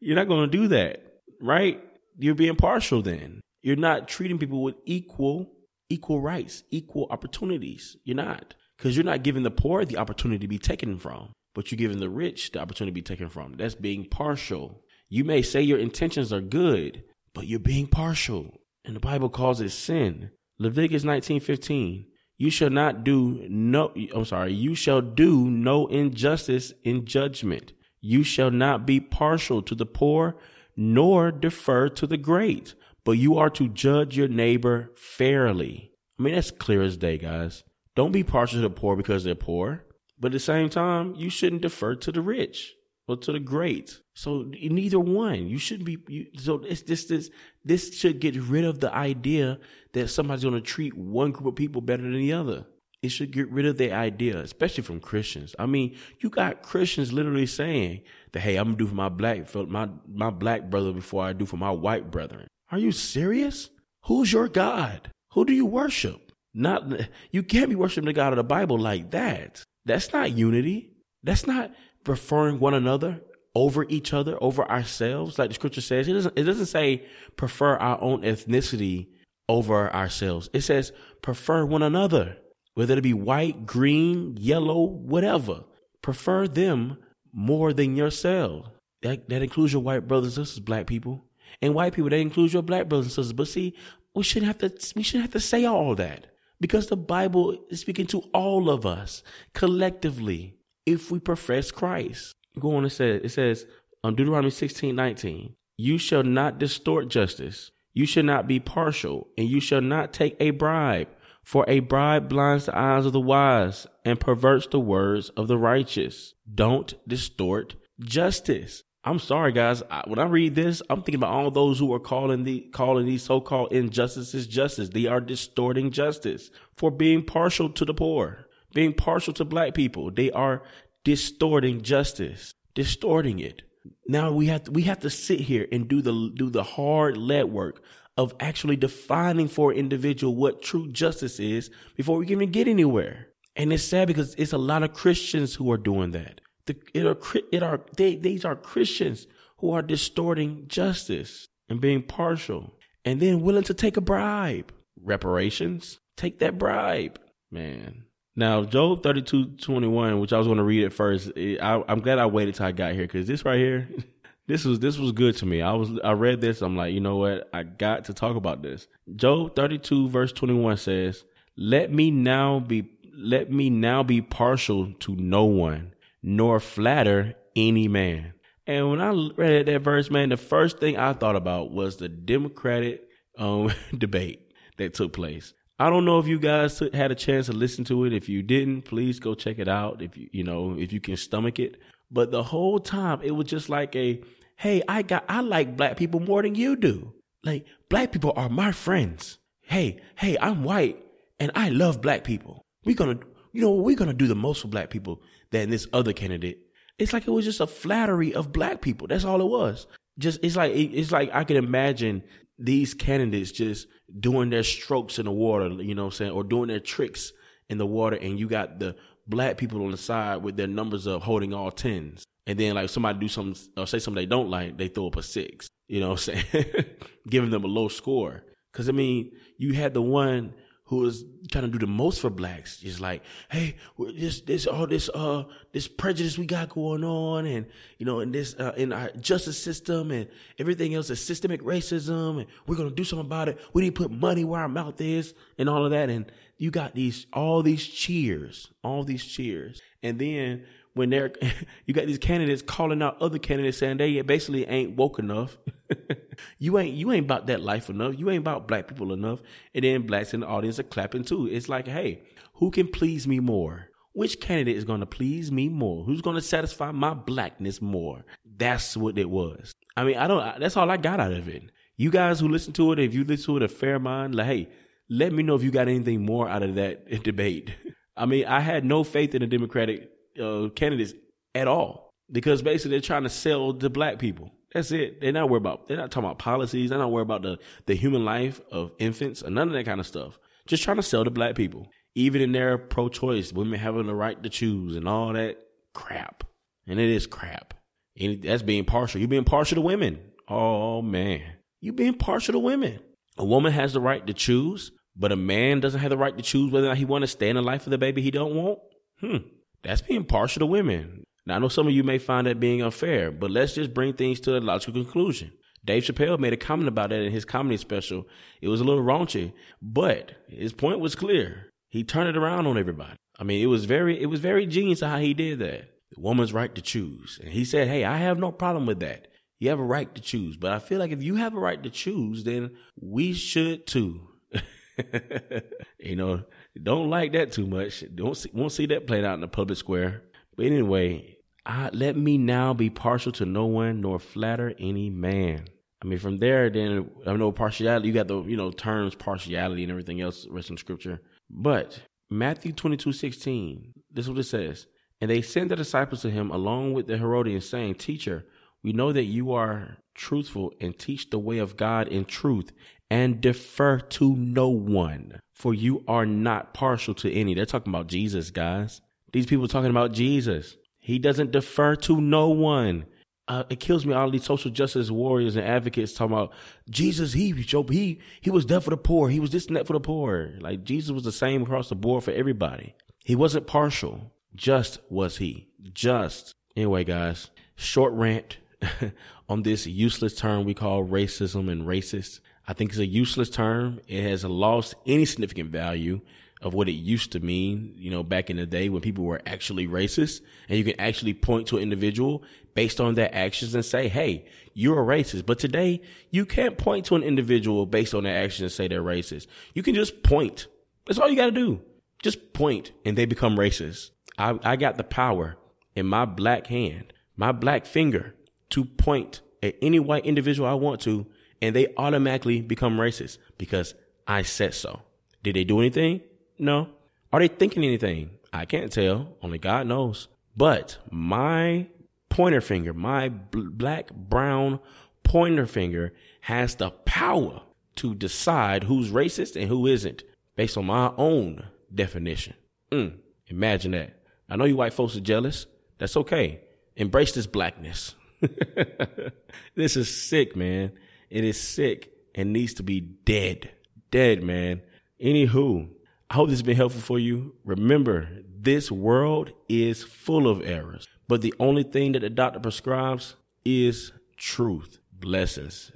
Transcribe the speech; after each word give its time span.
You're 0.00 0.16
not 0.16 0.28
going 0.28 0.50
to 0.50 0.56
do 0.56 0.68
that, 0.68 1.04
right? 1.40 1.80
You're 2.18 2.34
being 2.34 2.56
partial 2.56 3.02
then. 3.02 3.40
You're 3.62 3.76
not 3.76 4.08
treating 4.08 4.38
people 4.38 4.62
with 4.62 4.76
equal 4.86 5.52
equal 5.90 6.22
rights, 6.22 6.64
equal 6.70 7.06
opportunities. 7.10 7.98
You're 8.02 8.16
not. 8.16 8.54
Because 8.78 8.96
you're 8.96 9.04
not 9.04 9.22
giving 9.22 9.42
the 9.42 9.50
poor 9.50 9.84
the 9.84 9.98
opportunity 9.98 10.38
to 10.38 10.48
be 10.48 10.58
taken 10.58 10.98
from 10.98 11.34
but 11.54 11.70
you're 11.70 11.78
giving 11.78 12.00
the 12.00 12.10
rich 12.10 12.52
the 12.52 12.60
opportunity 12.60 12.90
to 12.90 12.94
be 12.94 13.02
taken 13.02 13.28
from. 13.28 13.54
That's 13.56 13.74
being 13.74 14.08
partial. 14.08 14.82
You 15.08 15.24
may 15.24 15.42
say 15.42 15.60
your 15.62 15.78
intentions 15.78 16.32
are 16.32 16.40
good, 16.40 17.04
but 17.34 17.46
you're 17.46 17.58
being 17.58 17.86
partial. 17.86 18.60
And 18.84 18.96
the 18.96 19.00
Bible 19.00 19.28
calls 19.28 19.60
it 19.60 19.70
sin. 19.70 20.30
Leviticus 20.58 21.04
19:15. 21.04 22.06
You 22.38 22.50
shall 22.50 22.70
not 22.70 23.04
do 23.04 23.46
no 23.48 23.92
I'm 24.14 24.24
sorry, 24.24 24.52
you 24.52 24.74
shall 24.74 25.00
do 25.00 25.48
no 25.50 25.86
injustice 25.86 26.72
in 26.82 27.04
judgment. 27.04 27.72
You 28.00 28.24
shall 28.24 28.50
not 28.50 28.86
be 28.86 28.98
partial 28.98 29.62
to 29.62 29.74
the 29.74 29.86
poor 29.86 30.36
nor 30.76 31.30
defer 31.30 31.88
to 31.90 32.06
the 32.06 32.16
great, 32.16 32.74
but 33.04 33.12
you 33.12 33.36
are 33.36 33.50
to 33.50 33.68
judge 33.68 34.16
your 34.16 34.28
neighbor 34.28 34.90
fairly. 34.96 35.92
I 36.18 36.22
mean 36.22 36.34
that's 36.34 36.50
clear 36.50 36.82
as 36.82 36.96
day, 36.96 37.18
guys. 37.18 37.62
Don't 37.94 38.12
be 38.12 38.24
partial 38.24 38.58
to 38.58 38.62
the 38.62 38.70
poor 38.70 38.96
because 38.96 39.24
they're 39.24 39.34
poor. 39.34 39.84
But 40.22 40.28
at 40.28 40.34
the 40.34 40.38
same 40.38 40.70
time, 40.70 41.16
you 41.16 41.30
shouldn't 41.30 41.62
defer 41.62 41.96
to 41.96 42.12
the 42.12 42.22
rich 42.22 42.76
or 43.08 43.16
to 43.16 43.32
the 43.32 43.40
great. 43.40 44.00
So 44.14 44.44
neither 44.52 45.00
one. 45.00 45.48
You 45.48 45.58
shouldn't 45.58 45.84
be. 45.84 45.98
You, 46.06 46.26
so 46.38 46.62
it's 46.64 46.82
this 46.82 47.06
this 47.06 47.28
this 47.64 47.98
should 47.98 48.20
get 48.20 48.36
rid 48.36 48.64
of 48.64 48.78
the 48.78 48.94
idea 48.94 49.58
that 49.94 50.08
somebody's 50.08 50.44
going 50.44 50.54
to 50.54 50.60
treat 50.60 50.96
one 50.96 51.32
group 51.32 51.48
of 51.48 51.56
people 51.56 51.80
better 51.80 52.04
than 52.04 52.12
the 52.12 52.34
other. 52.34 52.66
It 53.02 53.08
should 53.08 53.32
get 53.32 53.50
rid 53.50 53.66
of 53.66 53.78
the 53.78 53.90
idea, 53.90 54.38
especially 54.38 54.84
from 54.84 55.00
Christians. 55.00 55.56
I 55.58 55.66
mean, 55.66 55.96
you 56.20 56.30
got 56.30 56.62
Christians 56.62 57.12
literally 57.12 57.46
saying 57.46 58.02
that, 58.30 58.40
"Hey, 58.40 58.54
I'm 58.54 58.66
gonna 58.66 58.76
do 58.76 58.86
for 58.86 58.94
my 58.94 59.08
black 59.08 59.52
my 59.68 59.88
my 60.06 60.30
black 60.30 60.70
brother 60.70 60.92
before 60.92 61.24
I 61.24 61.32
do 61.32 61.46
for 61.46 61.56
my 61.56 61.72
white 61.72 62.12
brethren." 62.12 62.46
Are 62.70 62.78
you 62.78 62.92
serious? 62.92 63.70
Who's 64.04 64.32
your 64.32 64.46
God? 64.46 65.10
Who 65.32 65.44
do 65.44 65.52
you 65.52 65.66
worship? 65.66 66.30
Not 66.54 67.08
you 67.32 67.42
can't 67.42 67.70
be 67.70 67.74
worshiping 67.74 68.06
the 68.06 68.12
God 68.12 68.32
of 68.32 68.36
the 68.36 68.44
Bible 68.44 68.78
like 68.78 69.10
that. 69.10 69.64
That's 69.84 70.12
not 70.12 70.32
unity. 70.32 70.92
That's 71.22 71.46
not 71.46 71.72
preferring 72.04 72.58
one 72.58 72.74
another 72.74 73.20
over 73.54 73.84
each 73.88 74.12
other, 74.12 74.36
over 74.40 74.68
ourselves. 74.70 75.38
Like 75.38 75.50
the 75.50 75.54
scripture 75.54 75.80
says, 75.80 76.08
it 76.08 76.14
doesn't, 76.14 76.38
it 76.38 76.44
doesn't 76.44 76.66
say 76.66 77.04
prefer 77.36 77.76
our 77.76 78.00
own 78.00 78.22
ethnicity 78.22 79.08
over 79.48 79.92
ourselves. 79.92 80.48
It 80.52 80.62
says 80.62 80.92
prefer 81.20 81.64
one 81.64 81.82
another, 81.82 82.36
whether 82.74 82.96
it 82.96 83.02
be 83.02 83.14
white, 83.14 83.66
green, 83.66 84.36
yellow, 84.38 84.82
whatever. 84.82 85.64
Prefer 86.00 86.48
them 86.48 86.98
more 87.32 87.72
than 87.72 87.96
yourself. 87.96 88.66
That, 89.02 89.28
that 89.28 89.42
includes 89.42 89.72
your 89.72 89.82
white 89.82 90.06
brothers 90.06 90.38
and 90.38 90.46
sisters, 90.46 90.64
black 90.64 90.86
people. 90.86 91.24
And 91.60 91.74
white 91.74 91.92
people, 91.92 92.10
that 92.10 92.16
includes 92.16 92.52
your 92.52 92.62
black 92.62 92.88
brothers 92.88 93.06
and 93.06 93.12
sisters. 93.12 93.32
But 93.32 93.48
see, 93.48 93.74
we 94.14 94.22
shouldn't 94.22 94.46
have 94.46 94.58
to, 94.58 94.92
we 94.96 95.02
shouldn't 95.02 95.24
have 95.24 95.32
to 95.32 95.46
say 95.46 95.64
all 95.64 95.94
that 95.96 96.31
because 96.62 96.86
the 96.86 96.96
Bible 96.96 97.58
is 97.70 97.80
speaking 97.80 98.06
to 98.06 98.20
all 98.32 98.70
of 98.70 98.86
us 98.86 99.24
collectively 99.52 100.54
if 100.86 101.10
we 101.10 101.18
profess 101.18 101.72
Christ. 101.72 102.34
Go 102.58 102.76
on 102.76 102.84
and 102.84 102.92
say 102.92 103.16
it 103.16 103.30
says 103.30 103.66
on 104.04 104.14
Deuteronomy 104.14 104.50
16, 104.50 104.94
19, 104.94 105.54
you 105.76 105.98
shall 105.98 106.22
not 106.22 106.58
distort 106.58 107.08
justice. 107.08 107.72
You 107.92 108.06
shall 108.06 108.22
not 108.22 108.46
be 108.46 108.60
partial 108.60 109.26
and 109.36 109.48
you 109.48 109.60
shall 109.60 109.80
not 109.80 110.12
take 110.12 110.36
a 110.38 110.50
bribe 110.50 111.08
for 111.42 111.64
a 111.66 111.80
bribe 111.80 112.28
blinds 112.28 112.66
the 112.66 112.78
eyes 112.78 113.06
of 113.06 113.12
the 113.12 113.20
wise 113.20 113.88
and 114.04 114.20
perverts 114.20 114.68
the 114.68 114.80
words 114.80 115.30
of 115.30 115.48
the 115.48 115.58
righteous. 115.58 116.34
Don't 116.54 116.94
distort 117.08 117.74
justice. 118.00 118.84
I'm 119.04 119.18
sorry, 119.18 119.50
guys. 119.50 119.82
I, 119.90 120.04
when 120.06 120.20
I 120.20 120.26
read 120.26 120.54
this, 120.54 120.80
I'm 120.88 120.98
thinking 120.98 121.16
about 121.16 121.32
all 121.32 121.50
those 121.50 121.78
who 121.78 121.92
are 121.92 121.98
calling 121.98 122.44
the 122.44 122.60
calling 122.72 123.06
these 123.06 123.24
so-called 123.24 123.72
injustices 123.72 124.46
justice. 124.46 124.90
They 124.90 125.06
are 125.06 125.20
distorting 125.20 125.90
justice 125.90 126.50
for 126.76 126.90
being 126.90 127.24
partial 127.24 127.68
to 127.70 127.84
the 127.84 127.94
poor, 127.94 128.46
being 128.72 128.94
partial 128.94 129.32
to 129.34 129.44
black 129.44 129.74
people. 129.74 130.10
They 130.12 130.30
are 130.30 130.62
distorting 131.02 131.82
justice, 131.82 132.54
distorting 132.74 133.40
it. 133.40 133.62
Now 134.06 134.30
we 134.30 134.46
have 134.46 134.64
to, 134.64 134.70
we 134.70 134.82
have 134.82 135.00
to 135.00 135.10
sit 135.10 135.40
here 135.40 135.66
and 135.72 135.88
do 135.88 136.00
the 136.00 136.32
do 136.36 136.48
the 136.48 136.62
hard 136.62 137.16
lead 137.16 137.46
work 137.46 137.82
of 138.16 138.34
actually 138.38 138.76
defining 138.76 139.48
for 139.48 139.72
an 139.72 139.78
individual 139.78 140.36
what 140.36 140.62
true 140.62 140.86
justice 140.92 141.40
is 141.40 141.70
before 141.96 142.18
we 142.18 142.26
can 142.26 142.34
even 142.34 142.52
get 142.52 142.68
anywhere. 142.68 143.28
And 143.56 143.72
it's 143.72 143.82
sad 143.82 144.06
because 144.06 144.34
it's 144.36 144.52
a 144.52 144.58
lot 144.58 144.84
of 144.84 144.92
Christians 144.92 145.54
who 145.54 145.72
are 145.72 145.78
doing 145.78 146.12
that. 146.12 146.40
The, 146.66 146.76
it 146.94 147.06
are, 147.06 147.16
it 147.50 147.62
are 147.62 147.80
they, 147.96 148.16
these 148.16 148.44
are 148.44 148.54
Christians 148.54 149.26
who 149.58 149.72
are 149.72 149.82
distorting 149.82 150.64
justice 150.68 151.48
and 151.68 151.80
being 151.80 152.02
partial 152.02 152.72
and 153.04 153.20
then 153.20 153.40
willing 153.40 153.64
to 153.64 153.74
take 153.74 153.96
a 153.96 154.00
bribe. 154.00 154.72
Reparations, 155.00 155.98
take 156.16 156.38
that 156.38 156.58
bribe, 156.58 157.18
man. 157.50 158.04
Now, 158.34 158.64
Job 158.64 159.02
32 159.02 159.56
21, 159.56 160.20
which 160.20 160.32
I 160.32 160.38
was 160.38 160.46
going 160.46 160.58
to 160.58 160.64
read 160.64 160.84
it 160.84 160.92
first, 160.92 161.28
it, 161.36 161.60
I, 161.60 161.82
I'm 161.88 162.00
glad 162.00 162.18
I 162.18 162.26
waited 162.26 162.54
till 162.54 162.66
I 162.66 162.72
got 162.72 162.94
here 162.94 163.02
because 163.02 163.26
this 163.26 163.44
right 163.44 163.58
here, 163.58 163.88
this 164.46 164.64
was 164.64 164.78
this 164.78 164.96
was 164.96 165.12
good 165.12 165.36
to 165.38 165.46
me. 165.46 165.60
I 165.60 165.72
was 165.72 165.90
I 166.02 166.12
read 166.12 166.40
this, 166.40 166.62
I'm 166.62 166.76
like, 166.76 166.94
you 166.94 167.00
know 167.00 167.16
what? 167.16 167.48
I 167.52 167.62
got 167.64 168.06
to 168.06 168.14
talk 168.14 168.36
about 168.36 168.62
this. 168.62 168.86
Job 169.16 169.54
32 169.54 170.08
verse 170.08 170.32
21 170.32 170.78
says, 170.78 171.24
"Let 171.56 171.92
me 171.92 172.10
now 172.10 172.60
be 172.60 172.88
let 173.14 173.52
me 173.52 173.68
now 173.68 174.02
be 174.02 174.22
partial 174.22 174.92
to 175.00 175.14
no 175.16 175.44
one, 175.44 175.92
nor 176.22 176.60
flatter 176.60 177.34
any 177.56 177.88
man. 177.88 178.34
And 178.66 178.90
when 178.90 179.00
I 179.00 179.10
read 179.36 179.66
that 179.66 179.80
verse, 179.80 180.10
man, 180.10 180.28
the 180.28 180.36
first 180.36 180.78
thing 180.78 180.96
I 180.96 181.12
thought 181.12 181.36
about 181.36 181.72
was 181.72 181.96
the 181.96 182.08
Democratic 182.08 183.02
um, 183.38 183.72
debate 183.98 184.52
that 184.78 184.94
took 184.94 185.12
place. 185.12 185.52
I 185.78 185.90
don't 185.90 186.04
know 186.04 186.20
if 186.20 186.28
you 186.28 186.38
guys 186.38 186.80
had 186.94 187.10
a 187.10 187.16
chance 187.16 187.46
to 187.46 187.52
listen 187.52 187.84
to 187.86 188.04
it. 188.04 188.12
If 188.12 188.28
you 188.28 188.42
didn't, 188.42 188.82
please 188.82 189.18
go 189.18 189.34
check 189.34 189.58
it 189.58 189.68
out. 189.68 190.00
If 190.00 190.16
you, 190.16 190.28
you 190.32 190.44
know, 190.44 190.76
if 190.78 190.92
you 190.92 191.00
can 191.00 191.16
stomach 191.16 191.58
it. 191.58 191.80
But 192.10 192.30
the 192.30 192.42
whole 192.42 192.78
time, 192.78 193.20
it 193.22 193.32
was 193.32 193.46
just 193.46 193.68
like 193.68 193.96
a, 193.96 194.22
hey, 194.56 194.82
I 194.86 195.02
got, 195.02 195.24
I 195.28 195.40
like 195.40 195.76
black 195.76 195.96
people 195.96 196.20
more 196.20 196.42
than 196.42 196.54
you 196.54 196.76
do. 196.76 197.14
Like 197.42 197.66
black 197.88 198.12
people 198.12 198.32
are 198.36 198.48
my 198.48 198.70
friends. 198.70 199.38
Hey, 199.62 200.00
hey, 200.14 200.36
I'm 200.40 200.62
white 200.62 201.02
and 201.40 201.50
I 201.56 201.70
love 201.70 202.00
black 202.00 202.22
people. 202.22 202.64
We're 202.84 202.94
gonna, 202.94 203.18
you 203.52 203.60
know, 203.60 203.72
we're 203.72 203.96
gonna 203.96 204.14
do 204.14 204.26
the 204.26 204.34
most 204.34 204.62
for 204.62 204.68
black 204.68 204.90
people 204.90 205.22
than 205.50 205.70
this 205.70 205.86
other 205.92 206.12
candidate. 206.12 206.60
It's 206.98 207.12
like 207.12 207.26
it 207.26 207.30
was 207.30 207.44
just 207.44 207.60
a 207.60 207.66
flattery 207.66 208.34
of 208.34 208.52
black 208.52 208.80
people. 208.80 209.08
That's 209.08 209.24
all 209.24 209.40
it 209.40 209.46
was. 209.46 209.86
Just 210.18 210.40
it's 210.42 210.56
like 210.56 210.72
it's 210.74 211.12
like 211.12 211.30
I 211.32 211.44
can 211.44 211.56
imagine 211.56 212.22
these 212.58 212.94
candidates 212.94 213.50
just 213.50 213.86
doing 214.20 214.50
their 214.50 214.62
strokes 214.62 215.18
in 215.18 215.24
the 215.24 215.32
water, 215.32 215.68
you 215.68 215.94
know 215.94 216.04
what 216.04 216.14
I'm 216.14 216.16
saying, 216.16 216.30
or 216.32 216.44
doing 216.44 216.68
their 216.68 216.80
tricks 216.80 217.32
in 217.68 217.78
the 217.78 217.86
water, 217.86 218.16
and 218.16 218.38
you 218.38 218.48
got 218.48 218.78
the 218.78 218.94
black 219.26 219.56
people 219.56 219.84
on 219.84 219.90
the 219.90 219.96
side 219.96 220.42
with 220.42 220.56
their 220.56 220.66
numbers 220.66 221.06
of 221.06 221.22
holding 221.22 221.54
all 221.54 221.70
tens. 221.70 222.24
And 222.46 222.58
then 222.58 222.74
like 222.74 222.90
somebody 222.90 223.18
do 223.18 223.28
something 223.28 223.60
or 223.76 223.86
say 223.86 223.98
something 223.98 224.20
they 224.20 224.26
don't 224.26 224.50
like, 224.50 224.76
they 224.76 224.88
throw 224.88 225.06
up 225.06 225.16
a 225.16 225.22
six. 225.22 225.68
You 225.88 226.00
know 226.00 226.10
what 226.10 226.28
I'm 226.28 226.44
saying? 226.52 226.84
Giving 227.28 227.50
them 227.50 227.64
a 227.64 227.68
low 227.68 227.88
score. 227.88 228.42
Cause 228.72 228.88
I 228.88 228.92
mean, 228.92 229.32
you 229.58 229.74
had 229.74 229.94
the 229.94 230.02
one 230.02 230.54
who 230.92 230.98
was 230.98 231.24
trying 231.50 231.64
to 231.64 231.70
do 231.70 231.78
the 231.78 231.86
most 231.86 232.20
for 232.20 232.28
blacks. 232.28 232.76
Just 232.76 233.00
like, 233.00 233.22
hey, 233.50 233.76
this, 233.98 234.42
this, 234.42 234.66
all 234.66 234.86
this, 234.86 235.08
uh, 235.14 235.44
this 235.72 235.88
prejudice 235.88 236.36
we 236.36 236.44
got 236.44 236.68
going 236.68 237.02
on, 237.02 237.46
and 237.46 237.64
you 237.96 238.04
know, 238.04 238.20
in 238.20 238.30
this, 238.30 238.54
uh, 238.56 238.74
in 238.76 238.92
our 238.92 239.10
justice 239.12 239.56
system, 239.56 240.10
and 240.10 240.28
everything 240.58 240.92
else 240.92 241.08
is 241.08 241.24
systemic 241.24 241.62
racism, 241.62 242.40
and 242.40 242.46
we're 242.66 242.76
gonna 242.76 242.90
do 242.90 243.04
something 243.04 243.24
about 243.24 243.48
it. 243.48 243.58
We 243.72 243.80
need 243.80 243.94
to 243.96 244.02
put 244.02 244.10
money 244.10 244.44
where 244.44 244.60
our 244.60 244.68
mouth 244.68 245.00
is, 245.00 245.32
and 245.56 245.66
all 245.66 245.82
of 245.86 245.92
that. 245.92 246.10
And 246.10 246.30
you 246.58 246.70
got 246.70 246.94
these, 246.94 247.26
all 247.32 247.62
these 247.62 247.86
cheers, 247.86 248.70
all 248.84 249.02
these 249.02 249.24
cheers, 249.24 249.80
and 250.02 250.18
then 250.18 250.66
when 250.92 251.08
they're 251.08 251.32
you 251.86 251.94
got 251.94 252.04
these 252.04 252.18
candidates 252.18 252.60
calling 252.60 253.00
out 253.00 253.16
other 253.22 253.38
candidates 253.38 253.78
saying 253.78 253.96
they 253.96 254.20
basically 254.20 254.66
ain't 254.66 254.94
woke 254.94 255.18
enough. 255.18 255.56
you 256.58 256.78
ain't 256.78 256.94
you 256.94 257.12
ain't 257.12 257.24
about 257.24 257.46
that 257.46 257.60
life 257.60 257.88
enough. 257.90 258.14
You 258.18 258.30
ain't 258.30 258.40
about 258.40 258.68
black 258.68 258.88
people 258.88 259.12
enough. 259.12 259.40
And 259.74 259.84
then 259.84 260.06
blacks 260.06 260.34
in 260.34 260.40
the 260.40 260.46
audience 260.46 260.78
are 260.78 260.84
clapping 260.84 261.24
too. 261.24 261.46
It's 261.46 261.68
like, 261.68 261.86
hey, 261.86 262.22
who 262.54 262.70
can 262.70 262.88
please 262.88 263.26
me 263.26 263.40
more? 263.40 263.88
Which 264.14 264.40
candidate 264.40 264.76
is 264.76 264.84
going 264.84 265.00
to 265.00 265.06
please 265.06 265.50
me 265.50 265.68
more? 265.68 266.04
Who's 266.04 266.20
going 266.20 266.36
to 266.36 266.42
satisfy 266.42 266.90
my 266.92 267.14
blackness 267.14 267.80
more? 267.80 268.24
That's 268.44 268.96
what 268.96 269.16
it 269.16 269.30
was. 269.30 269.72
I 269.96 270.04
mean, 270.04 270.16
I 270.16 270.26
don't. 270.26 270.60
That's 270.60 270.76
all 270.76 270.90
I 270.90 270.96
got 270.96 271.20
out 271.20 271.32
of 271.32 271.48
it. 271.48 271.64
You 271.96 272.10
guys 272.10 272.40
who 272.40 272.48
listen 272.48 272.72
to 272.74 272.92
it, 272.92 272.98
if 272.98 273.14
you 273.14 273.24
listen 273.24 273.46
to 273.46 273.56
it 273.58 273.62
a 273.62 273.68
fair 273.68 273.98
mind, 273.98 274.34
like, 274.34 274.46
hey, 274.46 274.68
let 275.08 275.32
me 275.32 275.42
know 275.42 275.54
if 275.54 275.62
you 275.62 275.70
got 275.70 275.88
anything 275.88 276.24
more 276.24 276.48
out 276.48 276.62
of 276.62 276.74
that 276.76 277.22
debate. 277.22 277.70
I 278.16 278.26
mean, 278.26 278.44
I 278.44 278.60
had 278.60 278.84
no 278.84 279.04
faith 279.04 279.34
in 279.34 279.40
the 279.40 279.46
Democratic 279.46 280.10
uh, 280.42 280.68
candidates 280.74 281.14
at 281.54 281.68
all 281.68 282.12
because 282.30 282.62
basically 282.62 282.92
they're 282.92 283.00
trying 283.00 283.24
to 283.24 283.30
sell 283.30 283.74
to 283.74 283.90
black 283.90 284.18
people. 284.18 284.50
That's 284.72 284.90
it. 284.90 285.20
They're 285.20 285.32
not 285.32 285.50
worried 285.50 285.62
about. 285.62 285.88
They're 285.88 285.96
not 285.96 286.10
talking 286.10 286.26
about 286.26 286.38
policies. 286.38 286.90
They're 286.90 286.98
not 286.98 287.10
worried 287.10 287.22
about 287.22 287.42
the 287.42 287.58
the 287.86 287.94
human 287.94 288.24
life 288.24 288.60
of 288.70 288.92
infants 288.98 289.42
or 289.42 289.50
none 289.50 289.68
of 289.68 289.74
that 289.74 289.84
kind 289.84 290.00
of 290.00 290.06
stuff. 290.06 290.38
Just 290.66 290.82
trying 290.82 290.96
to 290.96 291.02
sell 291.02 291.24
to 291.24 291.30
black 291.30 291.54
people. 291.54 291.88
Even 292.14 292.42
in 292.42 292.52
their 292.52 292.76
pro-choice, 292.76 293.52
women 293.52 293.78
having 293.78 294.06
the 294.06 294.14
right 294.14 294.42
to 294.42 294.48
choose 294.48 294.96
and 294.96 295.08
all 295.08 295.32
that 295.32 295.58
crap. 295.94 296.44
And 296.86 297.00
it 297.00 297.08
is 297.08 297.26
crap. 297.26 297.74
And 298.18 298.42
that's 298.42 298.62
being 298.62 298.84
partial. 298.84 299.20
You're 299.20 299.28
being 299.28 299.44
partial 299.44 299.76
to 299.76 299.80
women. 299.80 300.20
Oh 300.48 301.02
man, 301.02 301.42
you 301.80 301.92
being 301.92 302.14
partial 302.14 302.52
to 302.52 302.58
women. 302.58 303.00
A 303.38 303.44
woman 303.44 303.72
has 303.72 303.94
the 303.94 304.00
right 304.00 304.26
to 304.26 304.34
choose, 304.34 304.92
but 305.16 305.32
a 305.32 305.36
man 305.36 305.80
doesn't 305.80 306.00
have 306.00 306.10
the 306.10 306.18
right 306.18 306.36
to 306.36 306.42
choose 306.42 306.70
whether 306.70 306.86
or 306.86 306.90
not 306.90 306.98
he 306.98 307.06
want 307.06 307.22
to 307.22 307.28
stay 307.28 307.48
in 307.48 307.56
the 307.56 307.62
life 307.62 307.86
of 307.86 307.90
the 307.90 307.98
baby 307.98 308.20
he 308.20 308.30
don't 308.30 308.54
want. 308.54 308.78
Hmm 309.20 309.38
that's 309.82 310.02
being 310.02 310.24
partial 310.24 310.60
to 310.60 310.66
women. 310.66 311.24
Now, 311.46 311.56
I 311.56 311.58
know 311.58 311.68
some 311.68 311.86
of 311.86 311.92
you 311.92 312.04
may 312.04 312.18
find 312.18 312.46
that 312.46 312.60
being 312.60 312.82
unfair, 312.82 313.32
but 313.32 313.50
let's 313.50 313.74
just 313.74 313.92
bring 313.92 314.14
things 314.14 314.40
to 314.40 314.56
a 314.56 314.60
logical 314.60 315.02
conclusion. 315.02 315.52
Dave 315.84 316.04
Chappelle 316.04 316.38
made 316.38 316.52
a 316.52 316.56
comment 316.56 316.88
about 316.88 317.10
that 317.10 317.22
in 317.22 317.32
his 317.32 317.44
comedy 317.44 317.76
special. 317.76 318.24
It 318.60 318.68
was 318.68 318.80
a 318.80 318.84
little 318.84 319.02
raunchy, 319.02 319.52
but 319.80 320.32
his 320.48 320.72
point 320.72 321.00
was 321.00 321.16
clear. 321.16 321.70
He 321.88 322.04
turned 322.04 322.28
it 322.28 322.36
around 322.36 322.66
on 322.66 322.78
everybody. 322.78 323.16
I 323.38 323.44
mean, 323.44 323.60
it 323.60 323.66
was 323.66 323.84
very, 323.84 324.20
it 324.20 324.26
was 324.26 324.38
very 324.38 324.66
genius 324.66 325.00
how 325.00 325.18
he 325.18 325.34
did 325.34 325.58
that. 325.58 325.90
The 326.14 326.20
woman's 326.20 326.52
right 326.52 326.72
to 326.74 326.82
choose. 326.82 327.40
And 327.42 327.52
he 327.52 327.64
said, 327.64 327.88
Hey, 327.88 328.04
I 328.04 328.18
have 328.18 328.38
no 328.38 328.52
problem 328.52 328.86
with 328.86 329.00
that. 329.00 329.28
You 329.58 329.70
have 329.70 329.80
a 329.80 329.84
right 329.84 330.14
to 330.14 330.20
choose. 330.20 330.56
But 330.56 330.72
I 330.72 330.78
feel 330.78 330.98
like 330.98 331.10
if 331.10 331.22
you 331.22 331.36
have 331.36 331.54
a 331.54 331.60
right 331.60 331.82
to 331.82 331.90
choose, 331.90 332.44
then 332.44 332.76
we 333.00 333.32
should 333.32 333.86
too. 333.86 334.28
you 335.98 336.16
know, 336.16 336.44
don't 336.80 337.10
like 337.10 337.32
that 337.32 337.52
too 337.52 337.66
much. 337.66 338.04
Don't 338.14 338.36
see, 338.36 338.50
won't 338.52 338.72
see 338.72 338.86
that 338.86 339.06
played 339.06 339.24
out 339.24 339.34
in 339.34 339.40
the 339.40 339.48
public 339.48 339.78
square. 339.78 340.22
But 340.56 340.66
anyway, 340.66 341.36
I, 341.64 341.90
let 341.92 342.16
me 342.16 342.38
now 342.38 342.74
be 342.74 342.90
partial 342.90 343.32
to 343.32 343.46
no 343.46 343.66
one 343.66 344.00
nor 344.00 344.18
flatter 344.18 344.74
any 344.78 345.10
man. 345.10 345.66
I 346.02 346.06
mean, 346.06 346.18
from 346.18 346.38
there, 346.38 346.68
then 346.68 347.10
I 347.26 347.34
know 347.34 347.52
partiality. 347.52 348.08
You 348.08 348.14
got 348.14 348.28
the 348.28 348.42
you 348.42 348.56
know 348.56 348.70
terms 348.70 349.14
partiality 349.14 349.82
and 349.82 349.90
everything 349.90 350.20
else 350.20 350.46
rest 350.50 350.70
in 350.70 350.76
scripture. 350.76 351.20
But 351.48 352.02
Matthew 352.30 352.72
twenty 352.72 352.96
two 352.96 353.12
sixteen, 353.12 353.92
this 354.10 354.24
is 354.24 354.30
what 354.30 354.38
it 354.40 354.44
says. 354.44 354.86
And 355.20 355.30
they 355.30 355.40
sent 355.40 355.68
the 355.68 355.76
disciples 355.76 356.22
to 356.22 356.30
him 356.30 356.50
along 356.50 356.94
with 356.94 357.06
the 357.06 357.16
Herodians, 357.16 357.68
saying, 357.68 357.94
Teacher, 357.94 358.44
we 358.82 358.92
know 358.92 359.12
that 359.12 359.24
you 359.24 359.52
are 359.52 359.98
truthful 360.14 360.72
and 360.80 360.98
teach 360.98 361.30
the 361.30 361.38
way 361.38 361.58
of 361.58 361.76
God 361.76 362.08
in 362.08 362.24
truth 362.24 362.72
and 363.08 363.40
defer 363.40 364.00
to 364.00 364.34
no 364.34 364.68
one 364.68 365.38
for 365.62 365.72
you 365.72 366.02
are 366.08 366.26
not 366.26 366.74
partial 366.74 367.14
to 367.14 367.32
any. 367.32 367.54
They're 367.54 367.66
talking 367.66 367.92
about 367.92 368.08
Jesus, 368.08 368.50
guys. 368.50 369.00
These 369.32 369.46
people 369.46 369.68
talking 369.68 369.90
about 369.90 370.12
Jesus. 370.12 370.76
He 370.98 371.18
doesn't 371.18 371.50
defer 371.50 371.96
to 371.96 372.20
no 372.20 372.48
one. 372.48 373.06
Uh, 373.48 373.64
it 373.68 373.80
kills 373.80 374.06
me 374.06 374.14
all 374.14 374.30
these 374.30 374.44
social 374.44 374.70
justice 374.70 375.10
warriors 375.10 375.56
and 375.56 375.66
advocates 375.66 376.12
talking 376.12 376.34
about 376.34 376.52
Jesus. 376.88 377.32
He 377.32 377.50
he 377.50 378.20
he 378.40 378.50
was 378.50 378.66
there 378.66 378.80
for 378.80 378.90
the 378.90 378.96
poor. 378.96 379.28
He 379.28 379.40
was 379.40 379.50
this 379.50 379.66
and 379.66 379.76
that 379.76 379.86
for 379.86 379.94
the 379.94 380.00
poor. 380.00 380.52
Like 380.60 380.84
Jesus 380.84 381.10
was 381.10 381.24
the 381.24 381.32
same 381.32 381.62
across 381.62 381.88
the 381.88 381.96
board 381.96 382.22
for 382.22 382.30
everybody. 382.30 382.94
He 383.24 383.34
wasn't 383.34 383.66
partial. 383.66 384.32
Just 384.54 385.00
was 385.10 385.38
he. 385.38 385.68
Just 385.92 386.54
anyway, 386.76 387.02
guys. 387.02 387.50
Short 387.74 388.12
rant 388.12 388.58
on 389.48 389.62
this 389.62 389.86
useless 389.86 390.34
term 390.36 390.64
we 390.64 390.74
call 390.74 391.04
racism 391.04 391.70
and 391.70 391.82
racist. 391.82 392.38
I 392.68 392.74
think 392.74 392.90
it's 392.90 392.98
a 393.00 393.06
useless 393.06 393.50
term. 393.50 394.00
It 394.06 394.22
has 394.22 394.44
lost 394.44 394.94
any 395.04 395.24
significant 395.24 395.70
value 395.70 396.20
of 396.62 396.74
what 396.74 396.88
it 396.88 396.92
used 396.92 397.32
to 397.32 397.40
mean, 397.40 397.94
you 397.96 398.10
know, 398.10 398.22
back 398.22 398.50
in 398.50 398.56
the 398.56 398.66
day 398.66 398.88
when 398.88 399.02
people 399.02 399.24
were 399.24 399.42
actually 399.46 399.86
racist 399.86 400.40
and 400.68 400.78
you 400.78 400.84
can 400.84 400.98
actually 401.00 401.34
point 401.34 401.66
to 401.68 401.76
an 401.76 401.82
individual 401.82 402.42
based 402.74 403.00
on 403.00 403.14
their 403.14 403.34
actions 403.34 403.74
and 403.74 403.84
say, 403.84 404.08
Hey, 404.08 404.46
you're 404.74 405.02
a 405.02 405.04
racist. 405.04 405.44
But 405.44 405.58
today 405.58 406.00
you 406.30 406.46
can't 406.46 406.78
point 406.78 407.06
to 407.06 407.16
an 407.16 407.22
individual 407.22 407.86
based 407.86 408.14
on 408.14 408.24
their 408.24 408.42
actions 408.42 408.60
and 408.62 408.72
say 408.72 408.88
they're 408.88 409.02
racist. 409.02 409.46
You 409.74 409.82
can 409.82 409.94
just 409.94 410.22
point. 410.22 410.68
That's 411.06 411.18
all 411.18 411.28
you 411.28 411.36
got 411.36 411.46
to 411.46 411.52
do. 411.52 411.80
Just 412.22 412.52
point 412.52 412.92
and 413.04 413.18
they 413.18 413.24
become 413.24 413.56
racist. 413.56 414.10
I, 414.38 414.58
I 414.62 414.76
got 414.76 414.96
the 414.96 415.04
power 415.04 415.56
in 415.94 416.06
my 416.06 416.24
black 416.24 416.68
hand, 416.68 417.12
my 417.36 417.52
black 417.52 417.86
finger 417.86 418.34
to 418.70 418.84
point 418.84 419.40
at 419.62 419.76
any 419.82 419.98
white 419.98 420.24
individual 420.24 420.68
I 420.68 420.74
want 420.74 421.00
to 421.02 421.26
and 421.60 421.76
they 421.76 421.92
automatically 421.96 422.60
become 422.60 422.98
racist 422.98 423.38
because 423.58 423.94
I 424.26 424.42
said 424.42 424.74
so. 424.74 425.02
Did 425.42 425.56
they 425.56 425.64
do 425.64 425.80
anything? 425.80 426.20
No. 426.62 426.90
Are 427.32 427.40
they 427.40 427.48
thinking 427.48 427.82
anything? 427.82 428.30
I 428.52 428.66
can't 428.66 428.92
tell. 428.92 429.36
Only 429.42 429.58
God 429.58 429.88
knows. 429.88 430.28
But 430.56 430.96
my 431.10 431.88
pointer 432.28 432.60
finger, 432.60 432.94
my 432.94 433.30
bl- 433.30 433.70
black, 433.70 434.12
brown 434.12 434.78
pointer 435.24 435.66
finger 435.66 436.12
has 436.42 436.76
the 436.76 436.90
power 436.90 437.62
to 437.96 438.14
decide 438.14 438.84
who's 438.84 439.10
racist 439.10 439.60
and 439.60 439.68
who 439.68 439.88
isn't 439.88 440.22
based 440.54 440.76
on 440.78 440.86
my 440.86 441.12
own 441.16 441.64
definition. 441.92 442.54
Mm, 442.92 443.14
imagine 443.48 443.90
that. 443.90 444.22
I 444.48 444.54
know 444.54 444.64
you 444.64 444.76
white 444.76 444.94
folks 444.94 445.16
are 445.16 445.20
jealous. 445.20 445.66
That's 445.98 446.16
okay. 446.16 446.60
Embrace 446.94 447.32
this 447.32 447.48
blackness. 447.48 448.14
this 449.74 449.96
is 449.96 450.16
sick, 450.16 450.54
man. 450.54 450.92
It 451.28 451.42
is 451.42 451.60
sick 451.60 452.12
and 452.36 452.52
needs 452.52 452.74
to 452.74 452.84
be 452.84 453.00
dead. 453.00 453.72
Dead, 454.12 454.44
man. 454.44 454.82
Anywho, 455.20 455.88
I 456.32 456.34
hope 456.36 456.48
this 456.48 456.60
has 456.60 456.62
been 456.62 456.76
helpful 456.76 457.02
for 457.02 457.18
you. 457.18 457.56
Remember, 457.62 458.26
this 458.48 458.90
world 458.90 459.52
is 459.68 460.02
full 460.02 460.48
of 460.48 460.62
errors, 460.62 461.06
but 461.28 461.42
the 461.42 461.52
only 461.60 461.82
thing 461.82 462.12
that 462.12 462.20
the 462.20 462.30
doctor 462.30 462.58
prescribes 462.58 463.36
is 463.66 464.12
truth. 464.38 464.98
Blessings. 465.12 465.92